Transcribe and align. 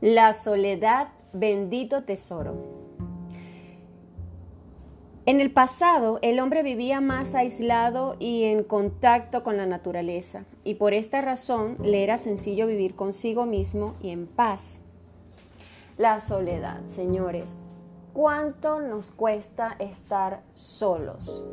La 0.00 0.32
soledad, 0.32 1.08
bendito 1.32 2.04
tesoro. 2.04 2.54
En 5.26 5.40
el 5.40 5.50
pasado, 5.50 6.20
el 6.22 6.38
hombre 6.38 6.62
vivía 6.62 7.00
más 7.00 7.34
aislado 7.34 8.14
y 8.20 8.44
en 8.44 8.62
contacto 8.62 9.42
con 9.42 9.56
la 9.56 9.66
naturaleza, 9.66 10.44
y 10.62 10.74
por 10.74 10.94
esta 10.94 11.20
razón 11.20 11.74
le 11.82 12.04
era 12.04 12.16
sencillo 12.16 12.68
vivir 12.68 12.94
consigo 12.94 13.44
mismo 13.44 13.96
y 14.00 14.10
en 14.10 14.28
paz. 14.28 14.78
La 15.96 16.20
soledad, 16.20 16.80
señores, 16.86 17.56
¿cuánto 18.12 18.78
nos 18.78 19.10
cuesta 19.10 19.74
estar 19.80 20.42
solos? 20.54 21.44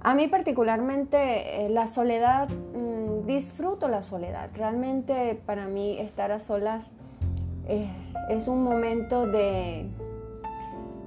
A 0.00 0.14
mí 0.14 0.26
particularmente 0.26 1.66
eh, 1.66 1.68
la 1.68 1.86
soledad 1.86 2.48
mm, 2.48 2.95
disfruto 3.26 3.88
la 3.88 4.02
soledad. 4.02 4.50
Realmente 4.54 5.38
para 5.46 5.66
mí 5.66 5.98
estar 5.98 6.32
a 6.32 6.40
solas 6.40 6.92
eh, 7.68 7.90
es 8.30 8.48
un 8.48 8.62
momento 8.62 9.26
de 9.26 9.86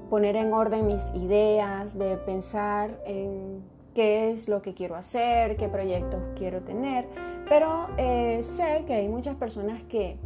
poner 0.09 0.35
en 0.35 0.53
orden 0.53 0.87
mis 0.87 1.03
ideas, 1.15 1.97
de 1.97 2.17
pensar 2.17 2.99
en 3.05 3.61
qué 3.93 4.31
es 4.31 4.47
lo 4.49 4.61
que 4.61 4.73
quiero 4.73 4.95
hacer, 4.95 5.55
qué 5.55 5.67
proyectos 5.67 6.19
quiero 6.35 6.61
tener. 6.61 7.05
Pero 7.47 7.87
eh, 7.97 8.41
sé 8.43 8.83
que 8.85 8.93
hay 8.93 9.07
muchas 9.07 9.35
personas 9.35 9.81
que, 9.83 10.17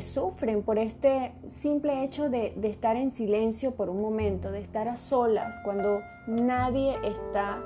sufren 0.00 0.64
por 0.64 0.78
este 0.78 1.32
simple 1.46 2.02
hecho 2.02 2.28
de, 2.28 2.54
estar 2.64 2.96
en 2.96 3.12
silencio 3.12 3.76
por 3.76 3.88
un 3.88 4.02
momento, 4.02 4.50
de 4.50 4.60
estar 4.60 4.88
a 4.88 4.96
solas 4.96 5.54
cuando 5.64 6.00
nadie 6.26 6.96
está... 7.04 7.60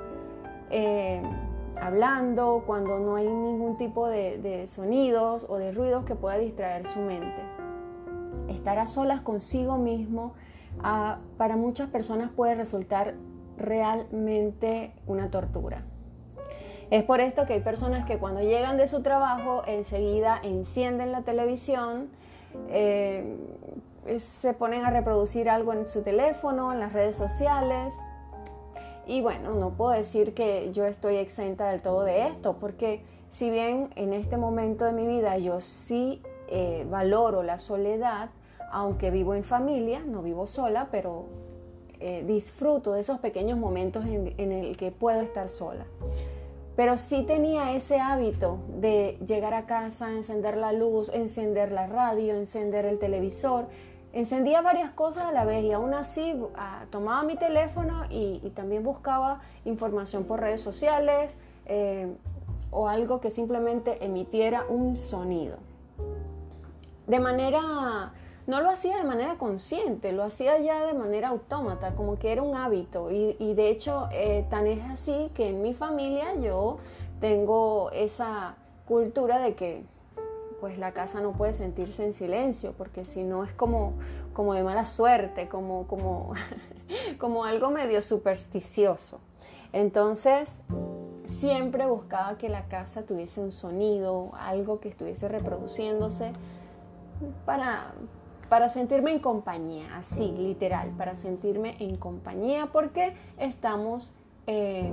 Eh, 0.69 1.21
hablando, 1.81 2.63
cuando 2.65 2.99
no 2.99 3.15
hay 3.15 3.25
ningún 3.25 3.75
tipo 3.77 4.07
de, 4.07 4.65
sonidos 4.67 5.45
o 5.49 5.57
de 5.57 5.71
ruidos 5.71 6.05
que 6.05 6.15
pueda 6.15 6.37
distraer 6.37 6.87
su 6.87 6.99
mente. 6.99 7.41
Estar 8.49 8.77
a 8.77 8.85
solas 8.85 9.21
consigo 9.21 9.77
mismo 9.77 10.33
ah, 10.83 11.17
para 11.37 11.55
muchas 11.57 11.89
personas 11.89 12.31
puede 12.31 12.55
resultar 12.55 13.15
realmente 13.57 14.93
una 15.07 15.29
tortura. 15.31 15.83
Es 16.91 17.03
por 17.03 17.19
esto 17.19 17.45
que 17.45 17.53
hay 17.53 17.61
personas 17.61 18.05
que 18.05 18.19
cuando 18.19 18.41
llegan 18.41 18.77
de 18.77 18.87
su 18.87 19.01
trabajo 19.01 19.63
enseguida 19.65 20.39
encienden 20.43 21.11
la 21.11 21.21
televisión, 21.21 22.09
eh, 22.69 23.37
se 24.19 24.53
ponen 24.53 24.85
a 24.85 24.89
reproducir 24.89 25.49
algo 25.49 25.73
en 25.73 25.87
su 25.87 26.01
teléfono, 26.01 26.73
en 26.73 26.79
las 26.79 26.93
redes 26.93 27.15
sociales, 27.15 27.95
y 29.07 29.21
bueno, 29.21 29.53
no 29.53 29.71
puedo 29.71 29.91
decir 29.91 30.33
que 30.33 30.71
yo 30.73 30.85
estoy 30.85 31.17
exenta 31.17 31.69
del 31.69 31.81
todo 31.81 32.03
de 32.03 32.27
esto, 32.27 32.57
porque 32.59 33.01
si 33.31 33.49
bien 33.49 33.89
en 33.95 34.13
este 34.13 34.37
momento 34.37 34.85
de 34.85 34.91
mi 34.91 35.07
vida 35.07 35.37
yo 35.37 35.61
sí 35.61 36.21
eh, 36.47 36.85
valoro 36.89 37.43
la 37.43 37.57
soledad, 37.57 38.29
aunque 38.71 39.11
vivo 39.11 39.33
en 39.35 39.43
familia, 39.43 40.01
no 40.05 40.21
vivo 40.21 40.47
sola, 40.47 40.89
pero 40.91 41.25
eh, 41.99 42.23
disfruto 42.25 42.93
de 42.93 43.01
esos 43.01 43.19
pequeños 43.19 43.57
momentos 43.57 44.05
en, 44.05 44.33
en 44.37 44.51
el 44.51 44.77
que 44.77 44.91
puedo 44.91 45.21
estar 45.21 45.49
sola. 45.49 45.85
Pero 46.75 46.97
sí 46.97 47.23
tenía 47.23 47.75
ese 47.75 47.99
hábito 47.99 48.59
de 48.79 49.17
llegar 49.25 49.53
a 49.53 49.65
casa, 49.65 50.09
encender 50.11 50.57
la 50.57 50.71
luz, 50.71 51.11
encender 51.13 51.71
la 51.71 51.87
radio, 51.87 52.35
encender 52.35 52.85
el 52.85 52.97
televisor, 52.97 53.65
encendía 54.13 54.61
varias 54.61 54.91
cosas 54.91 55.25
a 55.25 55.31
la 55.31 55.45
vez 55.45 55.63
y 55.63 55.71
aún 55.71 55.93
así 55.93 56.35
ah, 56.55 56.85
tomaba 56.89 57.23
mi 57.23 57.35
teléfono 57.35 58.03
y, 58.09 58.39
también 58.55 58.83
buscaba 58.83 59.41
información 59.65 60.25
por 60.25 60.41
redes 60.41 60.61
sociales 60.61 61.37
eh, 61.65 62.11
o 62.71 62.87
algo 62.87 63.21
que 63.21 63.31
simplemente 63.31 64.03
emitiera 64.03 64.65
un 64.67 64.95
sonido. 64.95 65.57
De 67.07 67.19
manera, 67.19 68.13
no 68.47 68.61
lo 68.61 68.69
hacía 68.69 68.97
de 68.97 69.03
manera 69.03 69.35
consciente, 69.37 70.11
lo 70.11 70.23
hacía 70.23 70.57
ya 70.59 70.85
de 70.85 70.93
manera 70.93 71.29
autómata, 71.29 71.95
como 71.95 72.17
que 72.17 72.31
era 72.31 72.41
un 72.41 72.55
hábito 72.55 73.11
y, 73.11 73.53
de 73.53 73.69
hecho 73.69 74.07
eh, 74.11 74.45
tan 74.49 74.67
es 74.67 74.83
así 74.89 75.29
que 75.35 75.49
en 75.49 75.61
mi 75.61 75.73
familia 75.73 76.35
yo 76.35 76.77
tengo 77.19 77.91
esa 77.91 78.55
cultura 78.87 79.39
de 79.39 79.55
que 79.55 79.83
pues 80.61 80.77
la 80.77 80.93
casa 80.93 81.19
no 81.19 81.33
puede 81.33 81.53
sentirse 81.53 82.05
en 82.05 82.13
silencio, 82.13 82.73
porque 82.77 83.03
si 83.03 83.23
no 83.23 83.43
es 83.43 83.51
como, 83.51 83.93
como 84.31 84.53
de 84.53 84.63
mala 84.63 84.85
suerte, 84.85 85.49
como, 85.49 85.87
como, 85.87 86.33
como 87.17 87.43
algo 87.43 87.71
medio 87.71 88.01
supersticioso. 88.01 89.19
Entonces, 89.73 90.55
siempre 91.25 91.87
buscaba 91.87 92.37
que 92.37 92.47
la 92.47 92.67
casa 92.67 93.01
tuviese 93.01 93.41
un 93.41 93.51
sonido, 93.51 94.31
algo 94.39 94.79
que 94.79 94.89
estuviese 94.89 95.27
reproduciéndose 95.27 96.31
para, 97.45 97.93
para 98.47 98.69
sentirme 98.69 99.11
en 99.11 99.19
compañía, 99.19 99.97
así, 99.97 100.31
literal, 100.31 100.91
para 100.91 101.15
sentirme 101.15 101.75
en 101.79 101.97
compañía, 101.97 102.69
porque 102.71 103.15
estamos... 103.37 104.13
Eh, 104.47 104.91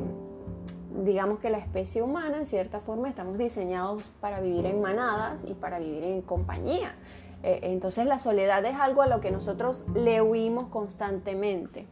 digamos 1.05 1.39
que 1.39 1.51
la 1.51 1.59
especie 1.59 2.03
humana, 2.03 2.39
en 2.39 2.47
cierta 2.47 2.81
forma, 2.81 3.09
estamos 3.09 3.39
diseñados 3.39 4.03
para 4.21 4.41
vivir 4.41 4.67
en 4.67 4.81
manadas 4.81 5.45
y 5.47 5.55
para 5.55 5.79
vivir 5.79 6.05
en 6.05 6.23
compañía. 6.23 6.95
Eh, 7.43 7.61
entonces 7.63 8.07
la 8.07 8.19
soledad 8.19 8.65
es 8.65 8.77
algo 8.77 9.03
a 9.03 9.07
lo 9.07 9.21
que 9.21 9.31
nosotros 9.31 9.87
le 9.95 10.21
huimos 10.21 10.69
constantemente. 10.69 11.87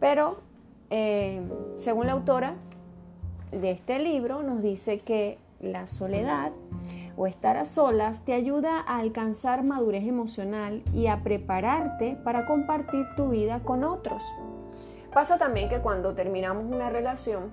Pero, 0.00 0.38
eh, 0.90 1.40
según 1.76 2.06
la 2.06 2.12
autora 2.12 2.54
de 3.52 3.70
este 3.70 3.98
libro, 3.98 4.42
nos 4.42 4.62
dice 4.62 4.98
que 4.98 5.38
la 5.60 5.86
soledad 5.86 6.52
o 7.16 7.26
estar 7.26 7.56
a 7.56 7.64
solas 7.64 8.24
te 8.24 8.32
ayuda 8.32 8.80
a 8.80 8.98
alcanzar 8.98 9.62
madurez 9.62 10.04
emocional 10.04 10.82
y 10.94 11.06
a 11.06 11.22
prepararte 11.22 12.16
para 12.24 12.46
compartir 12.46 13.04
tu 13.16 13.28
vida 13.28 13.60
con 13.60 13.84
otros. 13.84 14.22
Pasa 15.12 15.36
también 15.36 15.68
que 15.68 15.80
cuando 15.80 16.14
terminamos 16.14 16.64
una 16.64 16.88
relación, 16.88 17.50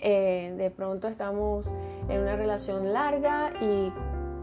eh, 0.00 0.54
de 0.56 0.70
pronto 0.70 1.08
estamos 1.08 1.72
en 2.08 2.20
una 2.20 2.36
relación 2.36 2.92
larga 2.92 3.52
y 3.60 3.92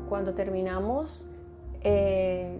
cuando 0.09 0.33
terminamos, 0.33 1.29
eh, 1.81 2.59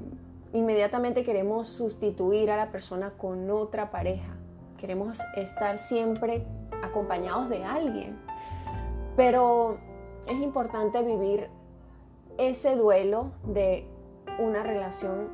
inmediatamente 0.53 1.23
queremos 1.23 1.67
sustituir 1.67 2.51
a 2.51 2.57
la 2.57 2.71
persona 2.71 3.11
con 3.17 3.49
otra 3.49 3.91
pareja. 3.91 4.35
Queremos 4.77 5.19
estar 5.35 5.79
siempre 5.79 6.45
acompañados 6.83 7.49
de 7.49 7.63
alguien. 7.63 8.17
Pero 9.15 9.77
es 10.27 10.41
importante 10.41 11.01
vivir 11.01 11.47
ese 12.37 12.75
duelo 12.75 13.31
de 13.43 13.85
una 14.39 14.63
relación 14.63 15.29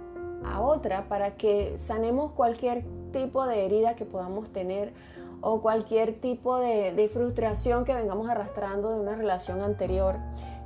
a 0.45 0.61
otra 0.61 1.07
para 1.07 1.35
que 1.35 1.77
sanemos 1.77 2.31
cualquier 2.31 2.83
tipo 3.11 3.45
de 3.45 3.65
herida 3.65 3.95
que 3.95 4.05
podamos 4.05 4.49
tener 4.49 4.93
o 5.41 5.61
cualquier 5.61 6.19
tipo 6.19 6.59
de, 6.59 7.09
frustración 7.13 7.83
que 7.83 7.93
vengamos 7.93 8.29
arrastrando 8.29 8.91
de 8.91 8.99
una 8.99 9.15
relación 9.15 9.61
anterior, 9.61 10.15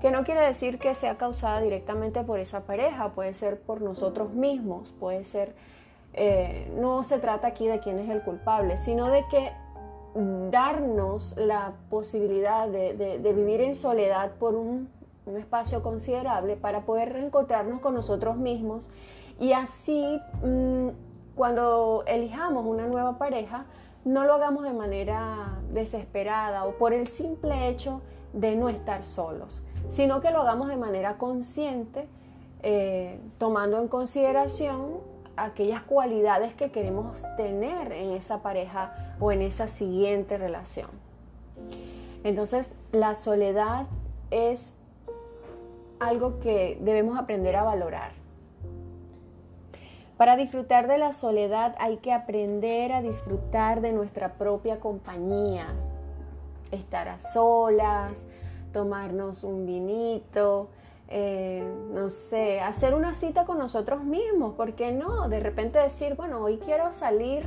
que 0.01 0.11
no 0.11 0.23
quiere 0.23 0.41
decir 0.41 0.77
que 0.77 0.93
sea 0.93 1.17
causada 1.17 1.61
directamente 1.61 2.23
por 2.23 2.39
esa 2.39 2.61
pareja, 2.61 3.13
puede 3.13 3.33
ser 3.33 3.59
por 3.59 3.81
nosotros 3.81 4.33
mismos, 4.33 4.93
puede 4.99 5.23
ser, 5.23 5.55
eh, 6.13 6.71
no 6.77 7.03
se 7.03 7.17
trata 7.17 7.47
aquí 7.47 7.67
de 7.67 7.79
quién 7.79 7.99
es 7.99 8.09
el 8.09 8.21
culpable, 8.21 8.77
sino 8.77 9.09
de 9.09 9.25
que 9.31 9.51
darnos 10.49 11.35
la 11.35 11.73
posibilidad 11.89 12.69
de, 12.69 13.33
vivir 13.35 13.61
en 13.61 13.75
soledad 13.75 14.31
por 14.39 14.55
un, 14.55 14.93
espacio 15.37 15.81
considerable 15.81 16.55
para 16.55 16.81
poder 16.81 17.13
reencontrarnos 17.13 17.81
con 17.81 17.95
nosotros 17.95 18.37
mismos 18.37 18.91
y 19.39 19.53
así 19.53 20.21
mm, 20.43 20.89
cuando 21.35 22.03
elijamos 22.05 22.63
una 22.65 22.85
nueva 22.85 23.17
pareja, 23.17 23.65
no 24.05 24.23
lo 24.23 24.35
hagamos 24.35 24.63
de 24.63 24.73
manera 24.73 25.59
desesperada 25.71 26.63
o 26.65 26.75
por 26.75 26.93
el 26.93 27.07
simple 27.07 27.67
hecho 27.67 28.01
de 28.33 28.55
no 28.55 28.69
estar 28.69 29.03
solos, 29.03 29.63
sino 29.89 30.21
que 30.21 30.31
lo 30.31 30.41
hagamos 30.41 30.67
de 30.69 30.77
manera 30.77 31.17
consciente, 31.17 32.07
eh, 32.61 33.19
tomando 33.37 33.79
en 33.81 33.87
consideración 33.87 34.99
aquellas 35.37 35.81
cualidades 35.81 36.53
que 36.53 36.71
queremos 36.71 37.23
tener 37.35 37.91
en 37.91 38.11
esa 38.11 38.41
pareja 38.41 39.15
o 39.19 39.31
en 39.31 39.41
esa 39.41 39.67
siguiente 39.67 40.37
relación. 40.37 40.89
Entonces, 42.23 42.71
la 42.91 43.15
soledad 43.15 43.87
es 44.31 44.71
algo 45.99 46.39
que 46.39 46.77
debemos 46.81 47.17
aprender 47.17 47.55
a 47.55 47.63
valorar. 47.63 48.11
Para 50.17 50.37
disfrutar 50.37 50.87
de 50.87 50.97
la 50.97 51.11
soledad 51.11 51.75
hay 51.77 51.97
que 51.97 52.13
aprender 52.13 52.93
a 52.93 53.01
disfrutar 53.01 53.81
de 53.81 53.91
nuestra 53.91 54.33
propia 54.33 54.79
compañía, 54.79 55.67
estar 56.71 57.09
a 57.09 57.19
solas, 57.19 58.25
tomarnos 58.71 59.43
un 59.43 59.65
vinito, 59.65 60.69
eh, 61.09 61.67
no 61.91 62.09
sé, 62.09 62.61
hacer 62.61 62.95
una 62.95 63.13
cita 63.13 63.43
con 63.43 63.57
nosotros 63.57 64.05
mismos, 64.05 64.53
¿por 64.55 64.73
qué 64.73 64.93
no? 64.93 65.27
De 65.27 65.41
repente 65.41 65.79
decir, 65.79 66.15
bueno, 66.15 66.39
hoy 66.39 66.59
quiero 66.59 66.93
salir 66.93 67.45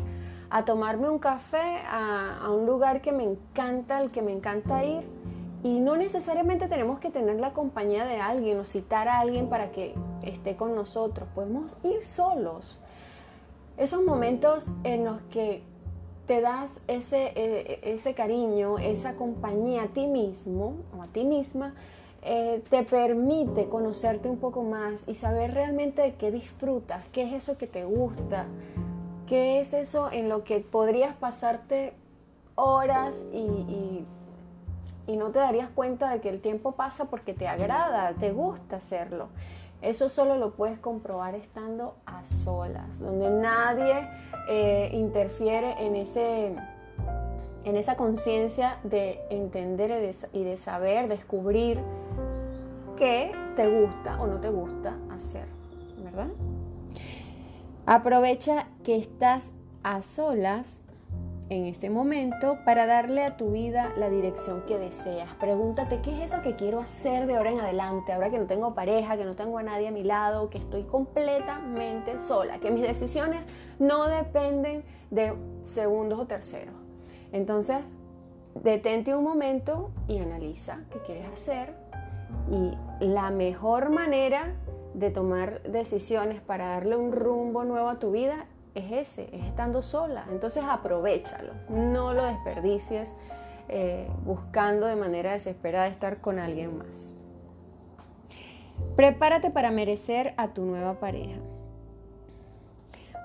a 0.51 0.67
tomarme 0.67 1.09
un 1.09 1.19
café 1.19 1.79
a, 1.89 2.39
a 2.43 2.51
un 2.51 2.67
lugar 2.67 3.01
que 3.01 3.13
me 3.13 3.25
encanta, 3.25 3.97
al 3.97 4.11
que 4.11 4.21
me 4.21 4.33
encanta 4.33 4.85
ir 4.85 5.05
y 5.63 5.81
no 5.81 5.97
necesariamente 5.97 6.69
tenemos 6.69 7.01
que 7.01 7.11
tener 7.11 7.41
la 7.41 7.53
compañía 7.53 8.05
de 8.05 8.21
alguien 8.21 8.61
o 8.61 8.65
citar 8.65 9.09
a 9.09 9.21
alguien 9.21 9.49
para 9.49 9.71
que 9.73 9.95
esté 10.23 10.57
con 10.57 10.75
nosotros, 10.75 11.29
podemos 11.35 11.77
ir 11.83 12.05
solos. 12.05 12.79
Esos 13.77 14.03
momentos 14.03 14.67
en 14.85 15.05
los 15.05 15.21
que 15.31 15.63
te 16.27 16.41
das 16.41 16.71
ese, 16.87 17.33
eh, 17.35 17.81
ese 17.83 18.15
cariño, 18.15 18.79
esa 18.79 19.15
compañía 19.15 19.85
a 19.85 19.89
ti 19.89 20.07
mismo 20.07 20.77
o 20.97 21.03
a 21.03 21.07
ti 21.07 21.25
misma, 21.25 21.75
eh, 22.23 22.63
te 22.69 22.83
permite 22.83 23.69
conocerte 23.69 24.29
un 24.29 24.39
poco 24.39 24.63
más 24.63 25.09
y 25.09 25.15
saber 25.15 25.55
realmente 25.55 26.03
de 26.03 26.15
qué 26.15 26.31
disfrutas, 26.31 27.05
qué 27.13 27.23
es 27.23 27.33
eso 27.33 27.57
que 27.57 27.67
te 27.67 27.85
gusta, 27.85 28.47
qué 29.27 29.61
es 29.61 29.73
eso 29.73 30.11
en 30.13 30.29
lo 30.29 30.45
que 30.45 30.61
podrías 30.61 31.17
pasarte 31.17 31.95
horas 32.57 33.25
y 33.33 34.05
no 35.17 35.31
te 35.31 35.39
darías 35.39 35.71
cuenta 35.71 36.11
de 36.11 36.21
que 36.21 36.29
el 36.29 36.41
tiempo 36.41 36.73
pasa 36.73 37.07
porque 37.07 37.35
te 37.35 37.49
agrada, 37.49 38.13
te 38.15 38.33
gusta 38.33 38.77
hacerlo. 38.77 39.29
Eso 39.81 40.09
solo 40.09 40.37
lo 40.37 40.53
puedes 40.53 40.79
comprobar 40.79 41.35
estando 41.35 41.95
a 42.05 42.25
solas, 42.25 42.99
donde 42.99 43.31
nadie 43.31 44.09
eh, 44.49 44.91
interfiere 44.93 45.77
en, 45.79 45.95
ese, 45.95 46.57
en 47.65 47.77
esa 47.77 47.97
conciencia 47.97 48.79
de 48.83 49.21
entender 49.31 50.13
y 50.33 50.43
de, 50.43 50.57
saber, 50.57 51.09
descubrir 51.09 51.79
qué 52.97 53.31
te 53.55 53.69
gusta 53.69 54.21
o 54.21 54.27
no 54.27 54.41
te 54.41 54.51
gusta 54.51 54.97
hacer, 55.13 55.47
¿verdad? 56.03 56.29
Aprovecha 57.87 58.67
que 58.83 58.97
estás 58.97 59.53
a 59.85 60.03
solas 60.03 60.83
en 61.51 61.65
este 61.65 61.89
momento 61.89 62.59
para 62.65 62.87
darle 62.87 63.25
a 63.25 63.37
tu 63.37 63.53
vida 63.53 63.93
la 63.97 64.11
dirección 64.11 64.63
que 64.67 64.79
deseas. 64.79 65.35
Pregúntate 65.37 66.01
qué 66.03 66.13
es 66.13 66.31
eso 66.33 66.43
que 66.43 66.57
quiero 66.57 66.81
hacer 66.81 67.27
de 67.27 67.37
ahora 67.37 67.51
en 67.51 67.61
adelante, 67.61 68.13
ahora 68.13 68.31
que 68.31 68.39
no 68.39 68.47
tengo 68.47 68.75
pareja, 68.75 69.17
que 69.17 69.25
no 69.25 69.35
tengo 69.35 69.59
a 69.59 69.63
nadie 69.63 69.89
a 69.89 69.91
mi 69.91 70.03
lado, 70.03 70.51
que 70.51 70.59
estoy 70.59 70.83
completamente 70.85 72.21
sola, 72.21 72.59
que 72.59 72.71
mis 72.71 72.83
decisiones 72.83 73.45
no 73.79 74.09
dependen 74.09 74.85
de 75.11 75.33
segundos 75.63 76.19
o 76.19 76.27
terceros. 76.27 76.75
Entonces, 77.33 77.79
detente 78.55 79.15
un 79.15 79.25
momento 79.25 79.91
y 80.07 80.19
analiza 80.19 80.81
qué 80.91 80.99
quieres 81.01 81.33
hacer 81.33 81.75
y 82.51 83.07
la 83.07 83.31
mejor 83.31 83.91
manera 83.91 84.55
de 84.95 85.11
tomar 85.11 85.63
decisiones 85.63 86.41
para 86.41 86.69
darle 86.69 86.97
un 86.97 87.13
rumbo 87.13 87.65
nuevo 87.65 87.89
a 87.89 87.99
tu 87.99 88.11
vida 88.11 88.47
es 88.75 88.93
ese, 88.93 89.29
es 89.33 89.45
estando 89.45 89.83
sola. 89.83 90.27
Entonces 90.31 90.65
aprovechalo, 90.67 91.53
no 91.69 92.15
lo 92.15 92.25
desperdicies 92.25 93.15
eh, 93.69 94.09
buscando 94.25 94.87
de 94.87 94.97
manera 94.97 95.33
desesperada 95.33 95.89
estar 95.89 96.21
con 96.21 96.39
alguien 96.39 96.79
más. 96.79 97.15
Prepárate 98.97 99.51
para 99.51 99.71
merecer 99.71 100.35
a 100.37 100.49
tu 100.49 100.65
nueva 100.65 101.01
pareja. 101.01 101.39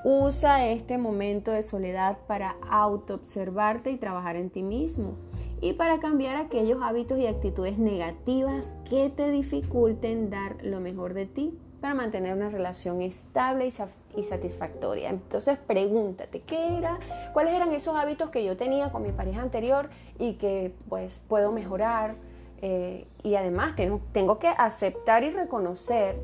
Usa 0.04 0.66
este 0.66 0.98
momento 0.98 1.51
de 1.51 1.63
soledad 1.63 2.18
para 2.28 2.57
autoobservarte 2.69 3.89
y 3.89 3.98
trabajar 3.98 4.36
en 4.36 4.50
ti 4.50 4.62
mismo 4.62 5.16
y 5.63 5.71
para 5.71 6.00
cambiar 6.00 6.36
aquellos 6.36 6.81
hábitos 6.81 7.18
y 7.18 7.25
actitudes 7.25 7.77
negativas 7.77 8.75
que 8.89 9.10
te 9.10 9.31
dificulten 9.31 10.30
dar 10.30 10.57
lo 10.62 10.81
mejor 10.81 11.13
de 11.13 11.25
ti 11.25 11.57
para 11.80 11.94
mantener 11.94 12.33
una 12.36 12.50
relación 12.50 13.01
estable 13.01 13.71
y, 14.18 14.24
satisfactoria. 14.24 15.10
Entonces 15.10 15.57
pregúntate, 15.65 16.42
¿qué 16.42 16.77
era? 16.77 17.00
¿Cuáles 17.31 17.54
eran 17.54 17.71
esos 17.71 17.95
hábitos 17.95 18.30
que 18.30 18.44
yo 18.44 18.57
tenía 18.57 18.92
con 18.92 19.04
mi 19.04 19.13
pareja 19.13 19.42
anterior 19.42 19.89
y 20.19 20.33
que 20.33 20.75
pues 20.89 21.24
puedo 21.30 21.54
mejorar? 21.54 22.15
Eh, 22.62 23.07
y 23.24 23.36
además 23.36 23.77
tengo, 23.77 24.01
tengo 24.12 24.39
que 24.39 24.50
aceptar 24.50 25.24
y 25.24 25.31
reconocer 25.31 26.18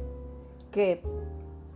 que 0.71 1.01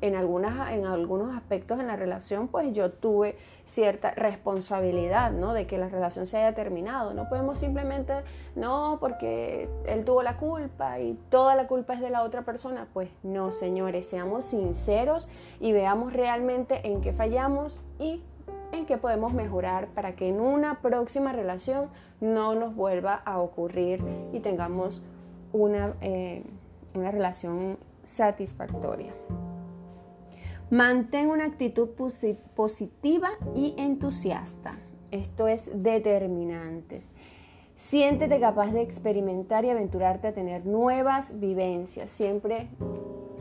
en, 0.03 0.15
algunas, 0.15 0.71
en 0.71 0.85
algunos 0.85 1.33
aspectos 1.33 1.79
en 1.79 1.87
la 1.87 1.95
relación, 1.95 2.49
pues 2.49 2.73
yo 2.73 2.91
tuve 2.91 3.37
cierta 3.65 4.11
responsabilidad, 4.11 5.31
¿no? 5.31 5.53
De 5.53 5.65
que 5.65 5.77
la 5.77 5.87
relación 5.87 6.27
se 6.27 6.37
haya 6.37 6.53
terminado. 6.53 7.13
No 7.13 7.29
podemos 7.29 7.57
simplemente, 7.57 8.13
no, 8.57 8.97
porque 8.99 9.69
él 9.85 10.03
tuvo 10.03 10.21
la 10.21 10.35
culpa 10.35 10.99
y 10.99 11.17
toda 11.29 11.55
la 11.55 11.67
culpa 11.67 11.93
es 11.93 12.01
de 12.01 12.09
la 12.09 12.23
otra 12.23 12.41
persona. 12.41 12.85
Pues 12.91 13.09
no, 13.23 13.51
señores, 13.51 14.05
seamos 14.05 14.43
sinceros 14.43 15.29
y 15.61 15.71
veamos 15.71 16.11
realmente 16.11 16.85
en 16.85 16.99
qué 16.99 17.13
fallamos 17.13 17.81
y 17.97 18.21
en 18.73 18.85
qué 18.85 18.97
podemos 18.97 19.33
mejorar 19.33 19.87
para 19.87 20.17
que 20.17 20.27
en 20.27 20.41
una 20.41 20.81
próxima 20.81 21.31
relación 21.31 21.87
no 22.19 22.55
nos 22.55 22.75
vuelva 22.75 23.21
a 23.23 23.39
ocurrir 23.39 24.03
y 24.33 24.41
tengamos 24.41 25.01
una, 25.53 25.93
eh, 26.01 26.43
una 26.93 27.09
relación 27.09 27.77
satisfactoria. 28.03 29.13
Mantén 30.73 31.29
una 31.29 31.45
actitud 31.45 31.89
positiva 32.55 33.29
y 33.53 33.75
entusiasta. 33.77 34.79
Esto 35.11 35.47
es 35.47 35.69
determinante. 35.71 37.03
Siéntete 37.75 38.39
capaz 38.39 38.71
de 38.71 38.81
experimentar 38.81 39.65
y 39.65 39.69
aventurarte 39.69 40.29
a 40.29 40.33
tener 40.33 40.65
nuevas 40.65 41.39
vivencias. 41.39 42.09
Siempre 42.09 42.69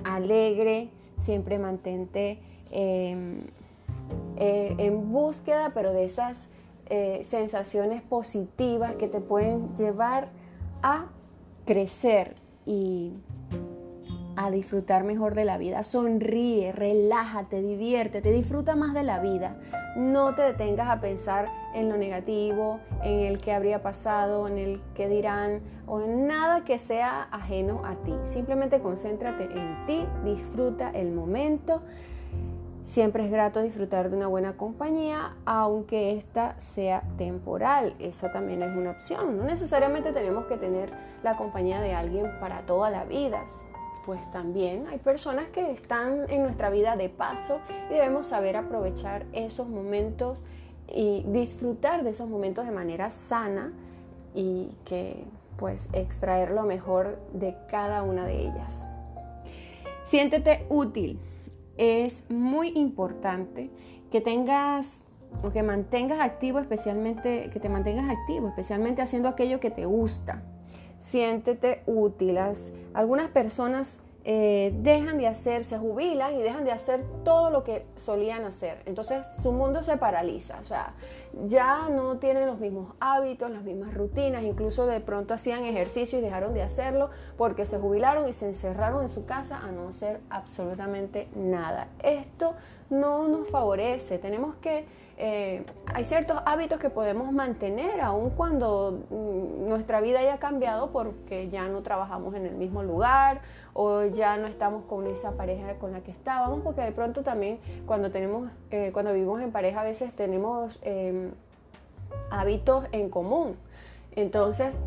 alegre, 0.04 0.90
siempre 1.16 1.58
mantente 1.58 2.38
em, 2.70 3.46
eh, 4.36 4.74
en 4.76 5.10
búsqueda, 5.10 5.70
pero 5.72 5.94
de 5.94 6.04
esas 6.04 6.36
eh, 6.90 7.22
sensaciones 7.24 8.02
positivas 8.02 8.96
que 8.96 9.08
te 9.08 9.20
pueden 9.20 9.74
llevar 9.74 10.28
a 10.82 11.06
crecer 11.64 12.34
y 12.66 13.14
a 14.36 14.50
disfrutar 14.50 15.04
mejor 15.04 15.34
de 15.34 15.44
la 15.44 15.58
vida. 15.58 15.82
Sonríe, 15.82 16.72
relájate, 16.72 17.60
diviértete, 17.62 18.32
disfruta 18.32 18.76
más 18.76 18.94
de 18.94 19.02
la 19.02 19.18
vida. 19.18 19.56
No 19.96 20.34
te 20.34 20.42
detengas 20.42 20.88
a 20.88 21.00
pensar 21.00 21.48
en 21.74 21.88
lo 21.88 21.96
negativo, 21.96 22.80
en 23.02 23.20
el 23.20 23.40
que 23.40 23.52
habría 23.52 23.82
pasado, 23.82 24.48
en 24.48 24.58
el 24.58 24.80
que 24.94 25.08
dirán 25.08 25.60
o 25.86 26.00
en 26.00 26.26
nada 26.26 26.64
que 26.64 26.78
sea 26.78 27.28
ajeno 27.30 27.82
a 27.84 27.96
ti. 27.96 28.14
Simplemente 28.24 28.80
concéntrate 28.80 29.44
en 29.44 29.86
ti, 29.86 30.06
disfruta 30.24 30.90
el 30.90 31.12
momento. 31.12 31.82
Siempre 32.82 33.24
es 33.24 33.30
grato 33.30 33.62
disfrutar 33.62 34.10
de 34.10 34.16
una 34.16 34.26
buena 34.26 34.56
compañía, 34.56 35.34
aunque 35.44 36.16
esta 36.16 36.58
sea 36.58 37.02
temporal. 37.16 37.94
Eso 38.00 38.28
también 38.30 38.62
es 38.62 38.76
una 38.76 38.90
opción. 38.90 39.36
No 39.36 39.44
necesariamente 39.44 40.12
tenemos 40.12 40.46
que 40.46 40.56
tener 40.56 40.90
la 41.22 41.36
compañía 41.36 41.80
de 41.80 41.94
alguien 41.94 42.26
para 42.40 42.60
toda 42.60 42.90
la 42.90 43.04
vida 43.04 43.44
pues 44.04 44.30
también 44.30 44.86
hay 44.88 44.98
personas 44.98 45.48
que 45.48 45.70
están 45.70 46.28
en 46.28 46.42
nuestra 46.42 46.70
vida 46.70 46.96
de 46.96 47.08
paso 47.08 47.60
y 47.90 47.94
debemos 47.94 48.26
saber 48.26 48.56
aprovechar 48.56 49.26
esos 49.32 49.68
momentos 49.68 50.44
y 50.88 51.22
disfrutar 51.28 52.04
de 52.04 52.10
esos 52.10 52.28
momentos 52.28 52.66
de 52.66 52.72
manera 52.72 53.10
sana 53.10 53.72
y 54.34 54.72
que 54.84 55.24
pues 55.56 55.88
extraer 55.92 56.50
lo 56.50 56.62
mejor 56.62 57.18
de 57.32 57.56
cada 57.70 58.02
una 58.02 58.26
de 58.26 58.40
ellas. 58.40 58.88
Siéntete 60.04 60.66
útil. 60.68 61.18
Es 61.76 62.28
muy 62.28 62.68
importante 62.76 63.70
que 64.10 64.20
tengas 64.20 65.02
o 65.42 65.50
que 65.50 65.62
mantengas 65.62 66.20
activo 66.20 66.58
especialmente 66.58 67.48
que 67.50 67.60
te 67.60 67.70
mantengas 67.70 68.10
activo, 68.10 68.48
especialmente 68.48 69.00
haciendo 69.00 69.28
aquello 69.28 69.60
que 69.60 69.70
te 69.70 69.86
gusta 69.86 70.42
siéntete 71.02 71.82
útil. 71.86 72.38
algunas 72.94 73.28
personas 73.30 74.00
eh, 74.24 74.72
dejan 74.82 75.18
de 75.18 75.26
hacer, 75.26 75.64
se 75.64 75.76
jubilan 75.76 76.36
y 76.36 76.42
dejan 76.42 76.64
de 76.64 76.70
hacer 76.70 77.04
todo 77.24 77.50
lo 77.50 77.64
que 77.64 77.84
solían 77.96 78.44
hacer. 78.44 78.80
Entonces 78.86 79.26
su 79.42 79.50
mundo 79.50 79.82
se 79.82 79.96
paraliza, 79.96 80.60
o 80.60 80.64
sea, 80.64 80.94
ya 81.46 81.88
no 81.88 82.18
tienen 82.18 82.46
los 82.46 82.60
mismos 82.60 82.94
hábitos, 83.00 83.50
las 83.50 83.64
mismas 83.64 83.94
rutinas, 83.94 84.44
incluso 84.44 84.86
de 84.86 85.00
pronto 85.00 85.34
hacían 85.34 85.64
ejercicio 85.64 86.20
y 86.20 86.22
dejaron 86.22 86.54
de 86.54 86.62
hacerlo 86.62 87.10
porque 87.36 87.66
se 87.66 87.78
jubilaron 87.78 88.28
y 88.28 88.32
se 88.32 88.46
encerraron 88.46 89.02
en 89.02 89.08
su 89.08 89.26
casa 89.26 89.58
a 89.58 89.72
no 89.72 89.88
hacer 89.88 90.20
absolutamente 90.30 91.26
nada. 91.34 91.88
Esto 92.04 92.54
no 92.90 93.26
nos 93.26 93.48
favorece, 93.48 94.18
tenemos 94.18 94.54
que 94.56 94.86
eh, 95.18 95.64
hay 95.92 96.04
ciertos 96.04 96.40
hábitos 96.46 96.80
que 96.80 96.88
podemos 96.88 97.32
mantener 97.32 98.00
aun 98.00 98.30
cuando 98.30 99.02
mm, 99.10 99.68
nuestra 99.68 100.00
vida 100.00 100.20
haya 100.20 100.38
cambiado 100.38 100.90
porque 100.90 101.50
ya 101.50 101.68
no 101.68 101.82
trabajamos 101.82 102.34
en 102.34 102.46
el 102.46 102.54
mismo 102.54 102.82
lugar 102.82 103.42
o 103.74 104.04
ya 104.04 104.36
no 104.36 104.46
estamos 104.46 104.84
con 104.84 105.06
esa 105.06 105.32
pareja 105.32 105.74
con 105.74 105.92
la 105.92 106.00
que 106.00 106.10
estábamos, 106.10 106.60
porque 106.60 106.82
de 106.82 106.92
pronto 106.92 107.22
también 107.22 107.58
cuando 107.86 108.10
tenemos, 108.10 108.50
eh, 108.70 108.90
cuando 108.92 109.12
vivimos 109.12 109.40
en 109.42 109.52
pareja 109.52 109.82
a 109.82 109.84
veces 109.84 110.12
tenemos 110.14 110.78
em, 110.82 111.30
hábitos 112.30 112.86
en 112.92 113.08
común. 113.08 113.54
Entonces, 114.14 114.78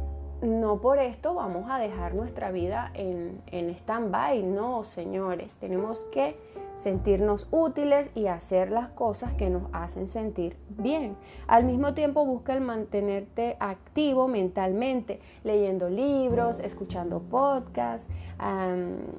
no 0.41 0.81
por 0.81 0.99
esto 0.99 1.33
vamos 1.33 1.69
a 1.69 1.79
dejar 1.79 2.13
nuestra 2.13 2.51
vida 2.51 2.91
en, 2.93 3.41
en 3.47 3.69
stand-by, 3.69 4.43
no, 4.43 4.83
señores, 4.83 5.55
tenemos 5.55 5.99
que 6.11 6.35
sentirnos 6.77 7.47
útiles 7.51 8.09
y 8.15 8.27
hacer 8.27 8.71
las 8.71 8.89
cosas 8.89 9.33
que 9.33 9.49
nos 9.49 9.63
hacen 9.71 10.07
sentir 10.07 10.57
bien. 10.69 11.15
Al 11.47 11.65
mismo 11.65 11.93
tiempo 11.93 12.25
busca 12.25 12.53
el 12.53 12.61
mantenerte 12.61 13.57
activo 13.59 14.27
mentalmente, 14.27 15.19
leyendo 15.43 15.89
libros, 15.89 16.59
escuchando 16.59 17.21
podcasts, 17.21 18.07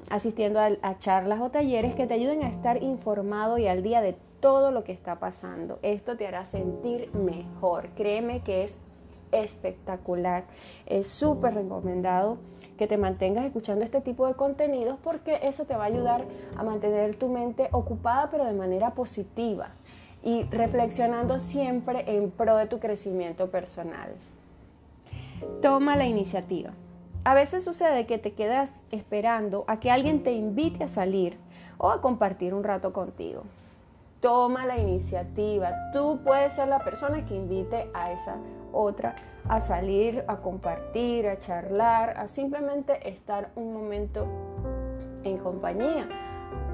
asistiendo 0.09 0.59
a, 0.59 0.69
a 0.81 0.97
charlas 0.97 1.41
o 1.41 1.49
talleres 1.49 1.95
que 1.95 2.07
te 2.07 2.13
ayuden 2.13 2.43
a 2.43 2.49
estar 2.49 2.81
informado 2.83 3.57
y 3.57 3.67
al 3.67 3.83
día 3.83 4.01
de 4.01 4.15
todo 4.39 4.71
lo 4.71 4.83
que 4.83 4.91
está 4.91 5.19
pasando. 5.19 5.79
Esto 5.81 6.15
te 6.15 6.27
hará 6.27 6.45
sentir 6.45 7.11
mejor. 7.13 7.89
Créeme 7.95 8.43
que 8.43 8.63
es 8.63 8.79
espectacular. 9.31 10.45
Es 10.85 11.07
súper 11.07 11.55
recomendado 11.55 12.37
que 12.77 12.87
te 12.87 12.97
mantengas 12.97 13.45
escuchando 13.45 13.83
este 13.83 14.01
tipo 14.01 14.27
de 14.27 14.35
contenidos 14.35 14.97
porque 15.03 15.39
eso 15.43 15.65
te 15.65 15.75
va 15.75 15.83
a 15.83 15.87
ayudar 15.87 16.25
a 16.55 16.63
mantener 16.63 17.15
tu 17.15 17.27
mente 17.27 17.69
ocupada 17.71 18.29
pero 18.29 18.45
de 18.45 18.53
manera 18.53 18.91
positiva 18.91 19.69
y 20.23 20.43
reflexionando 20.43 21.39
siempre 21.39 22.03
en 22.15 22.31
pro 22.31 22.57
de 22.57 22.67
tu 22.67 22.79
crecimiento 22.79 23.49
personal. 23.49 24.11
Toma 25.61 25.95
la 25.95 26.05
iniciativa. 26.05 26.71
A 27.23 27.33
veces 27.33 27.63
sucede 27.63 28.05
que 28.05 28.17
te 28.17 28.33
quedas 28.33 28.81
esperando 28.91 29.65
a 29.67 29.79
que 29.79 29.91
alguien 29.91 30.23
te 30.23 30.31
invite 30.31 30.83
a 30.83 30.87
salir 30.87 31.37
o 31.77 31.89
a 31.89 32.01
compartir 32.01 32.53
un 32.53 32.63
rato 32.63 32.93
contigo. 32.93 33.43
Toma 34.21 34.65
la 34.65 34.77
iniciativa. 34.77 35.71
Tú 35.93 36.19
puedes 36.23 36.53
ser 36.53 36.69
la 36.69 36.79
persona 36.79 37.25
que 37.25 37.35
invite 37.35 37.89
a 37.93 38.11
esa 38.11 38.37
otra 38.71 39.15
a 39.47 39.59
salir, 39.59 40.23
a 40.27 40.37
compartir, 40.37 41.27
a 41.27 41.37
charlar, 41.37 42.17
a 42.17 42.27
simplemente 42.27 43.07
estar 43.09 43.49
un 43.55 43.73
momento 43.73 44.27
en 45.23 45.37
compañía. 45.37 46.07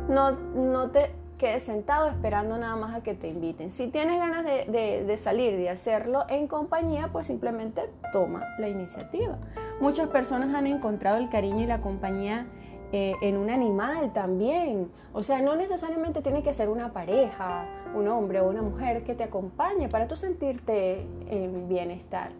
No, 0.10 0.32
no 0.32 0.90
te 0.90 1.12
quedes 1.38 1.64
sentado 1.64 2.08
esperando 2.08 2.58
nada 2.58 2.76
más 2.76 2.96
a 2.96 3.04
que 3.04 3.14
te 3.14 3.28
inviten. 3.28 3.70
Si 3.70 3.88
tienes 3.88 4.18
ganas 4.18 4.46
de, 4.46 5.04
de, 5.06 5.18
salir, 5.18 5.58
de 5.58 5.70
hacerlo 5.70 6.26
en 6.30 6.48
compañía, 6.48 7.10
pues 7.12 7.28
simplemente 7.28 7.82
toma 8.12 8.46
la 8.60 8.70
iniciativa. 8.70 9.38
Muchas 9.80 10.08
personas 10.08 10.54
han 10.56 10.68
encontrado 10.68 11.18
el 11.18 11.30
cariño 11.30 11.64
y 11.64 11.66
la 11.66 11.82
compañía 11.82 12.48
eh, 12.92 13.16
en 13.22 13.38
un 13.38 13.50
animal 13.50 14.14
también. 14.14 14.90
O 15.14 15.24
sea, 15.24 15.42
no 15.42 15.56
necesariamente 15.56 16.22
tiene 16.22 16.44
que 16.44 16.54
ser 16.54 16.70
una 16.70 16.94
pareja, 16.94 17.66
un 17.94 18.08
hombre 18.08 18.40
o 18.42 18.50
una 18.50 18.62
mujer 18.62 19.04
que 19.04 19.16
te 19.16 19.24
acompañe 19.24 19.90
para 19.90 20.08
tú 20.08 20.16
sentirte 20.16 21.02
en 21.30 21.68
bienestar. 21.68 22.32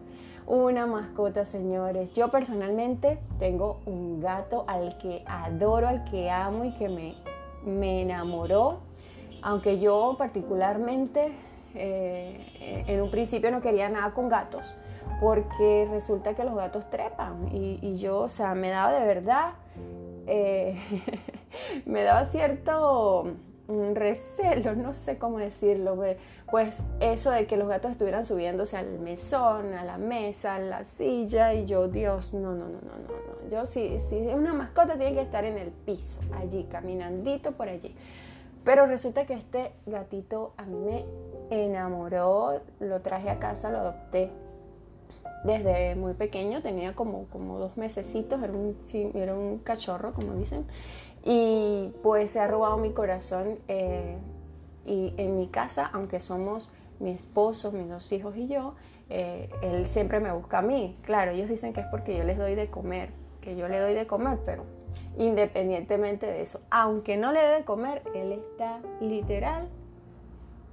Una 0.46 0.86
mascota, 0.86 1.44
señores. 1.46 2.12
Yo 2.12 2.30
personalmente 2.30 3.18
tengo 3.38 3.80
un 3.86 4.20
gato 4.20 4.64
al 4.66 4.98
que 4.98 5.22
adoro, 5.26 5.88
al 5.88 6.04
que 6.04 6.30
amo 6.30 6.64
y 6.64 6.72
que 6.72 6.88
me, 6.88 7.14
me 7.64 8.02
enamoró. 8.02 8.80
Aunque 9.42 9.78
yo 9.78 10.16
particularmente 10.18 11.32
eh, 11.74 12.84
en 12.86 13.00
un 13.00 13.10
principio 13.10 13.50
no 13.50 13.60
quería 13.60 13.88
nada 13.88 14.12
con 14.12 14.28
gatos, 14.28 14.64
porque 15.20 15.88
resulta 15.90 16.34
que 16.34 16.44
los 16.44 16.54
gatos 16.54 16.88
trepan 16.90 17.48
y, 17.52 17.96
yo, 17.96 18.20
o 18.20 18.28
sea, 18.28 18.54
me 18.54 18.70
daba 18.70 18.92
de 18.92 19.06
verdad 19.06 19.54
eh, 20.26 20.80
me 21.86 22.02
daba 22.02 22.26
cierto 22.26 23.32
recelo, 23.68 24.74
no 24.74 24.92
sé 24.92 25.18
cómo 25.18 25.38
decirlo, 25.38 25.98
pues 26.50 26.76
eso 27.00 27.30
de 27.30 27.46
que 27.46 27.56
los 27.56 27.68
gatos 27.68 27.92
estuvieran 27.92 28.24
subiéndose 28.24 28.76
al 28.76 28.98
mesón, 28.98 29.74
a 29.74 29.84
la 29.84 29.98
mesa, 29.98 30.56
a 30.56 30.58
la 30.58 30.84
silla, 30.84 31.54
y 31.54 31.64
yo, 31.64 31.88
Dios, 31.88 32.34
no, 32.34 32.52
no, 32.52 32.66
no, 32.66 32.80
no, 32.80 32.98
no, 32.98 33.42
no. 33.42 33.50
Yo 33.50 33.66
si, 33.66 34.00
si 34.00 34.18
es 34.18 34.34
una 34.34 34.52
mascota 34.52 34.96
tiene 34.96 35.14
que 35.14 35.22
estar 35.22 35.44
en 35.44 35.58
el 35.58 35.70
piso, 35.70 36.20
allí, 36.38 36.64
caminandito 36.64 37.52
por 37.52 37.68
allí. 37.68 37.94
Pero 38.64 38.86
resulta 38.86 39.26
que 39.26 39.34
este 39.34 39.72
gatito 39.86 40.54
a 40.56 40.64
mí 40.64 40.78
me 40.78 41.04
enamoró, 41.50 42.60
lo 42.80 43.00
traje 43.00 43.28
a 43.28 43.38
casa, 43.38 43.70
lo 43.70 43.78
adopté 43.78 44.30
desde 45.44 45.94
muy 45.94 46.14
pequeño, 46.14 46.62
tenía 46.62 46.94
como, 46.94 47.26
como 47.26 47.58
dos 47.58 47.76
mesecitos, 47.76 48.42
era 48.42 48.52
un, 48.52 48.76
era 49.14 49.34
un 49.34 49.58
cachorro, 49.58 50.14
como 50.14 50.34
dicen, 50.34 50.64
y 51.24 51.90
pues 52.02 52.30
se 52.30 52.40
ha 52.40 52.46
robado 52.46 52.76
mi 52.76 52.92
corazón 52.92 53.58
eh, 53.68 54.18
y 54.84 55.14
en 55.16 55.38
mi 55.38 55.48
casa, 55.48 55.88
aunque 55.92 56.20
somos 56.20 56.70
mi 57.00 57.10
esposo, 57.10 57.72
mis 57.72 57.88
dos 57.88 58.12
hijos 58.12 58.36
y 58.36 58.46
yo, 58.46 58.74
eh, 59.08 59.48
él 59.62 59.86
siempre 59.86 60.20
me 60.20 60.30
busca 60.32 60.58
a 60.58 60.62
mí. 60.62 60.94
Claro, 61.02 61.32
ellos 61.32 61.48
dicen 61.48 61.72
que 61.72 61.80
es 61.80 61.86
porque 61.86 62.16
yo 62.16 62.24
les 62.24 62.36
doy 62.36 62.54
de 62.54 62.68
comer, 62.68 63.08
que 63.40 63.56
yo 63.56 63.68
le 63.68 63.78
doy 63.78 63.94
de 63.94 64.06
comer, 64.06 64.38
pero 64.44 64.64
independientemente 65.18 66.26
de 66.26 66.42
eso, 66.42 66.60
aunque 66.70 67.16
no 67.16 67.32
le 67.32 67.40
dé 67.40 67.54
de 67.56 67.64
comer, 67.64 68.02
él 68.14 68.32
está 68.32 68.80
literal 69.00 69.68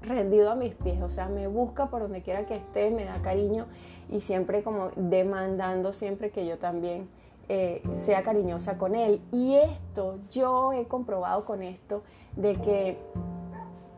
rendido 0.02 0.52
a 0.52 0.56
mis 0.56 0.74
pies, 0.74 1.02
o 1.02 1.12
sea, 1.12 1.28
me 1.28 1.48
busca 1.48 1.88
por 1.88 2.02
donde 2.02 2.24
quiera 2.24 2.46
que 2.46 2.56
esté, 2.56 2.90
me 2.90 3.06
da 3.06 3.22
cariño 3.22 3.68
y 4.10 4.20
siempre 4.20 4.64
como 4.64 4.90
demandando 4.96 5.94
siempre 5.94 6.32
que 6.32 6.46
yo 6.46 6.58
también 6.58 7.08
eh, 7.50 7.82
sea 8.06 8.24
cariñosa 8.24 8.78
con 8.78 8.96
él. 8.96 9.22
Y 9.32 9.56
esto, 9.56 10.20
yo 10.30 10.74
he 10.74 10.86
comprobado 10.86 11.46
con 11.46 11.64
esto 11.64 12.04
de 12.36 12.56
que 12.56 12.98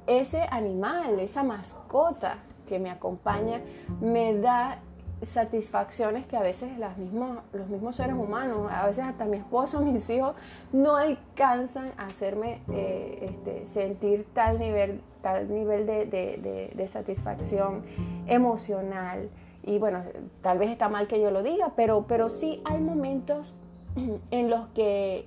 ese 0.07 0.41
animal, 0.49 1.19
esa 1.19 1.43
mascota 1.43 2.39
que 2.67 2.79
me 2.79 2.89
acompaña, 2.89 3.61
me 4.01 4.35
da 4.35 4.79
satisfacciones 5.25 6.25
que 6.25 6.35
a 6.35 6.41
veces 6.41 6.71
los 6.77 7.67
mismos 7.69 7.95
seres 7.95 8.15
humanos, 8.15 8.69
a 8.71 8.87
veces 8.87 9.05
hasta 9.05 9.25
mi 9.25 9.37
esposo, 9.37 9.81
mis 9.85 10.09
hijos, 10.09 10.35
no 10.71 10.95
alcanzan 10.95 11.91
a 11.97 12.07
hacerme 12.07 12.61
eh, 12.71 13.29
este, 13.29 13.65
sentir 13.67 14.27
tal 14.33 14.59
nivel, 14.59 15.01
tal 15.21 15.49
nivel 15.49 15.85
de, 15.85 16.89
satisfacción 16.91 17.83
emocional. 18.27 19.29
Y 19.63 19.79
bueno, 19.79 20.03
tal 20.41 20.57
vez 20.59 20.69
está 20.69 20.89
mal 20.89 21.07
que 21.07 21.21
yo 21.21 21.31
lo 21.31 21.41
diga, 21.41 21.71
pero, 21.75 22.05
pero 22.07 22.29
sí 22.29 22.61
hay 22.65 22.79
momentos 22.79 23.53
en 24.31 24.49
los 24.49 24.67
que, 24.69 25.25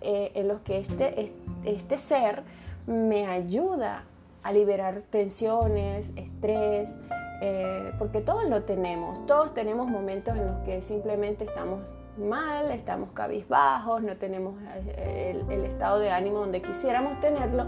eh, 0.00 0.32
en 0.34 0.48
los 0.48 0.60
que 0.60 0.78
este, 0.78 1.32
este 1.64 1.98
ser 1.98 2.42
me 2.86 3.26
ayuda 3.26 4.04
a 4.42 4.52
liberar 4.52 5.02
tensiones, 5.10 6.12
estrés, 6.16 6.94
eh, 7.40 7.92
porque 7.98 8.20
todos 8.20 8.44
lo 8.48 8.62
tenemos, 8.64 9.24
todos 9.26 9.54
tenemos 9.54 9.88
momentos 9.88 10.36
en 10.36 10.46
los 10.46 10.58
que 10.60 10.82
simplemente 10.82 11.44
estamos 11.44 11.80
mal, 12.18 12.70
estamos 12.70 13.10
cabizbajos, 13.12 14.02
no 14.02 14.16
tenemos 14.16 14.54
eh, 14.96 15.42
el, 15.48 15.64
estado 15.64 15.98
de 15.98 16.10
ánimo 16.10 16.40
donde 16.40 16.60
quisiéramos 16.60 17.18
tenerlo, 17.20 17.66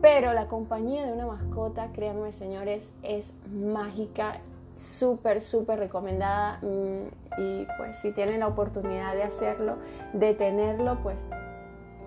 pero 0.00 0.32
la 0.32 0.46
compañía 0.46 1.06
de 1.06 1.12
una 1.12 1.26
mascota, 1.26 1.88
créanme 1.92 2.32
señores, 2.32 2.90
es 3.02 3.32
mágica, 3.52 4.38
súper, 4.76 5.42
súper 5.42 5.78
recomendada 5.78 6.58
mm, 6.62 7.40
y 7.40 7.66
pues 7.76 7.96
si 7.98 8.12
tienen 8.12 8.40
la 8.40 8.48
oportunidad 8.48 9.14
de 9.14 9.22
hacerlo, 9.22 9.76
de 10.12 10.34
tenerlo, 10.34 10.98
pues 11.02 11.24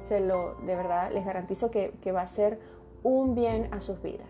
se 0.08 0.20
lo, 0.20 0.56
de 0.66 0.76
verdad, 0.76 1.12
les 1.12 1.26
garantizo 1.26 1.72
que, 1.72 1.94
que 2.02 2.12
va 2.12 2.22
a 2.22 2.28
ser 2.28 2.60
un 3.04 3.36
bien 3.36 3.70
a 3.72 3.80
sus 3.80 4.02
vidas. 4.02 4.28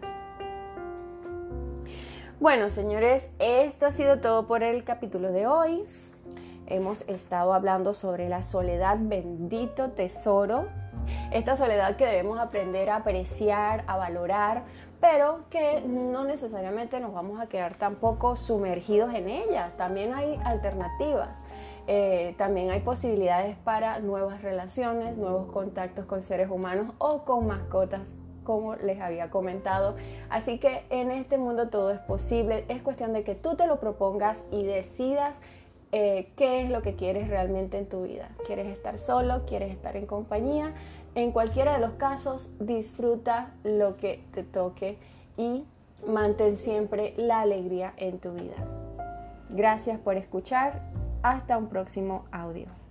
Bueno, 2.39 2.69
señores, 2.69 3.27
esto 3.39 3.85
ha 3.85 3.91
sido 3.91 4.19
todo 4.19 4.45
por 4.45 4.61
el 4.61 4.83
capítulo 4.83 5.31
de 5.31 5.47
hoy. 5.47 5.83
Hemos 6.67 7.01
estado 7.07 7.53
hablando 7.53 7.93
sobre 7.93 8.27
la 8.27 8.43
soledad, 8.43 8.97
bendito 8.99 9.91
tesoro. 9.91 10.67
Esta 11.31 11.55
soledad 11.55 11.95
que 11.95 12.05
debemos 12.05 12.39
aprender 12.39 12.89
a 12.89 12.97
apreciar, 12.97 13.83
a 13.87 13.97
valorar, 13.97 14.63
pero 15.05 15.41
que 15.51 15.81
no 15.81 16.25
necesariamente 16.25 16.99
nos 16.99 17.13
vamos 17.13 17.39
a 17.39 17.45
quedar 17.45 17.77
tampoco 17.77 18.35
sumergidos 18.35 19.13
en 19.13 19.29
ella. 19.29 19.73
También 19.77 20.15
hay 20.15 20.39
alternativas. 20.43 21.37
Eh, 21.85 22.33
también 22.39 22.71
hay 22.71 22.79
posibilidades 22.79 23.55
para 23.57 23.99
nuevas 23.99 24.41
relaciones, 24.41 25.15
nuevos 25.15 25.51
contactos 25.51 26.05
con 26.05 26.23
seres 26.23 26.49
humanos 26.49 26.95
o 26.97 27.23
con 27.23 27.45
mascotas 27.45 28.15
como 28.43 28.75
les 28.77 28.99
había 28.99 29.29
comentado. 29.29 29.95
Así 30.31 30.57
que 30.57 30.85
en 30.89 31.11
este 31.11 31.37
mundo 31.37 31.69
todo 31.69 31.91
es 31.91 31.99
posible. 31.99 32.65
Es 32.67 32.81
cuestión 32.81 33.13
de 33.13 33.23
que 33.23 33.35
tú 33.35 33.55
te 33.55 33.67
lo 33.67 33.79
propongas 33.79 34.39
y 34.49 34.63
decidas 34.63 35.39
eh, 35.91 36.31
qué 36.35 36.63
es 36.63 36.71
lo 36.71 36.81
que 36.81 36.95
quieres 36.95 37.27
realmente 37.27 37.77
en 37.77 37.87
tu 37.87 38.03
vida. 38.03 38.29
¿Quieres 38.47 38.65
estar 38.67 38.97
solo? 38.97 39.45
¿Quieres 39.45 39.71
estar 39.71 39.95
en 39.97 40.07
compañía? 40.07 40.73
En 41.15 41.31
cualquiera 41.31 41.73
de 41.73 41.79
los 41.79 41.93
casos, 41.93 42.49
disfruta 42.59 43.51
lo 43.63 43.95
que 43.95 44.21
te 44.33 44.43
toque 44.43 44.97
y 45.37 45.63
mantén 46.05 46.57
siempre 46.57 47.13
la 47.15 47.39
alegría 47.39 47.93
en 47.97 48.19
tu 48.19 48.33
vida. 48.33 48.57
Gracias 49.49 49.97
por 49.99 50.17
escuchar. 50.17 50.81
Hasta 51.23 51.57
un 51.57 51.69
próximo 51.69 52.25
audio. 52.31 52.84